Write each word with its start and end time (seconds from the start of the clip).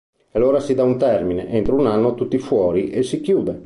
E 0.31 0.31
allora 0.39 0.59
si 0.59 0.73
dà 0.73 0.81
un 0.81 0.97
termine: 0.97 1.47
entro 1.49 1.75
un 1.75 1.85
anno 1.85 2.15
tutti 2.15 2.39
fuori 2.39 2.89
e 2.89 3.03
si 3.03 3.21
chiude! 3.21 3.59